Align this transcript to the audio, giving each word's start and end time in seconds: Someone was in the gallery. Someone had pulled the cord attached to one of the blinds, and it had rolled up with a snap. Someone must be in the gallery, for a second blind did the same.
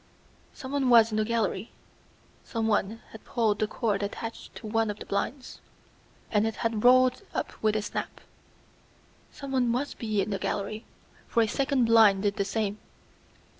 Someone 0.55 0.89
was 0.89 1.11
in 1.11 1.17
the 1.17 1.23
gallery. 1.23 1.69
Someone 2.43 3.01
had 3.11 3.23
pulled 3.23 3.59
the 3.59 3.67
cord 3.67 4.01
attached 4.01 4.55
to 4.55 4.65
one 4.65 4.89
of 4.89 4.97
the 4.97 5.05
blinds, 5.05 5.59
and 6.31 6.47
it 6.47 6.55
had 6.55 6.83
rolled 6.83 7.21
up 7.35 7.53
with 7.61 7.75
a 7.75 7.83
snap. 7.83 8.19
Someone 9.31 9.67
must 9.69 9.99
be 9.99 10.19
in 10.19 10.31
the 10.31 10.39
gallery, 10.39 10.85
for 11.27 11.43
a 11.43 11.47
second 11.47 11.85
blind 11.85 12.23
did 12.23 12.37
the 12.37 12.45
same. 12.45 12.79